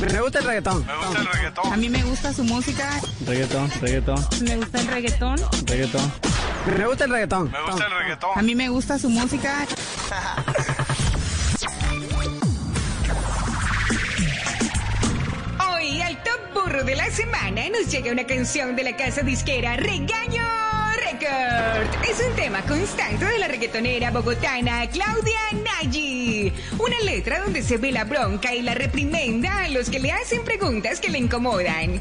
[0.00, 0.86] Me gusta el reggaetón.
[0.86, 1.72] Me gusta el reggaetón.
[1.72, 3.00] A mí me gusta su música.
[3.26, 5.36] Reggaetón, reggaetón, Me gusta el reggaetón.
[5.66, 6.12] reggaetón.
[6.76, 7.50] Me gusta el reggaetón.
[7.50, 8.30] Me gusta el reggaetón.
[8.36, 9.66] A mí me gusta su música.
[15.72, 19.76] Hoy al top burro de la semana nos llega una canción de la casa disquera
[19.76, 20.44] Regaño
[20.96, 22.04] Record.
[22.08, 26.07] Es un tema constante de la reggaetonera bogotana Claudia Nagy.
[26.78, 30.44] Una letra donde se ve la bronca y la reprimenda a los que le hacen
[30.44, 32.00] preguntas que le incomodan.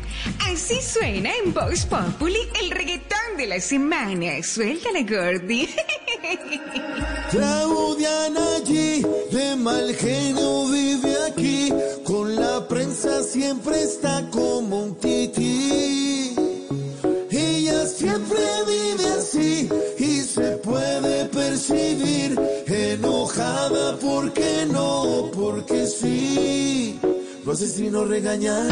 [0.51, 4.43] Así suena en Vox Populi el reggaetón de la semana.
[4.43, 5.69] Suéltala, Gordy.
[7.31, 14.46] Claudia Nagy, de mal genio vive aquí, con la prensa siempre está como
[24.37, 26.99] porque no, porque sí.
[27.45, 28.67] Lo asesino regañar.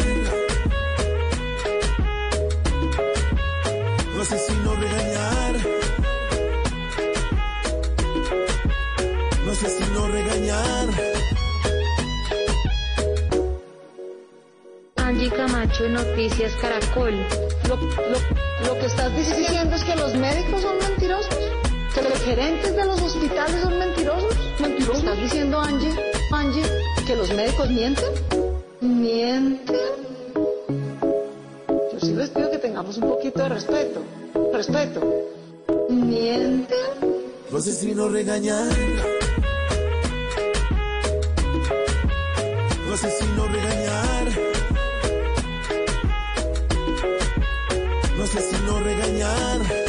[4.14, 5.54] Lo asesino regañar.
[9.44, 10.88] Lo asesino regañar.
[14.96, 17.14] Angie Camacho Noticias Caracol.
[17.68, 21.35] Lo, lo- lo que estás diciendo es que los médicos son mentirosos, que
[22.08, 24.36] los gerentes de los hospitales son mentirosos.
[24.60, 24.98] ¿Mentirosos?
[24.98, 25.94] ¿Estás diciendo, Angie,
[26.30, 26.62] Angie,
[27.06, 28.10] que los médicos mienten?
[28.80, 29.76] ¿Mienten?
[31.92, 34.02] Yo sí les pido que tengamos un poquito de respeto.
[34.52, 35.00] Respeto.
[35.88, 36.76] ¿Mienten?
[37.50, 38.72] Lo asesino regañar.
[42.86, 44.26] Lo asesino regañar.
[48.16, 49.85] Lo asesino regañar.